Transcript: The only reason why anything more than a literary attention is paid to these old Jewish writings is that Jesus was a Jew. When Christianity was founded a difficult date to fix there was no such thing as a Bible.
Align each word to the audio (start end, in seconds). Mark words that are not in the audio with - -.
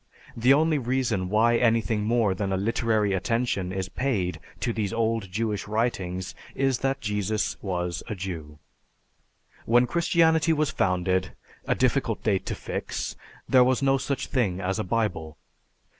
The 0.35 0.51
only 0.51 0.79
reason 0.79 1.29
why 1.29 1.57
anything 1.57 2.05
more 2.05 2.33
than 2.33 2.51
a 2.51 2.57
literary 2.57 3.13
attention 3.13 3.71
is 3.71 3.87
paid 3.87 4.39
to 4.61 4.73
these 4.73 4.91
old 4.91 5.29
Jewish 5.31 5.67
writings 5.67 6.33
is 6.55 6.79
that 6.79 7.01
Jesus 7.01 7.55
was 7.61 8.01
a 8.07 8.15
Jew. 8.15 8.57
When 9.67 9.85
Christianity 9.85 10.53
was 10.53 10.71
founded 10.71 11.35
a 11.67 11.75
difficult 11.75 12.23
date 12.23 12.47
to 12.47 12.55
fix 12.55 13.15
there 13.47 13.63
was 13.63 13.83
no 13.83 13.99
such 13.99 14.25
thing 14.25 14.59
as 14.59 14.79
a 14.79 14.83
Bible. 14.83 15.37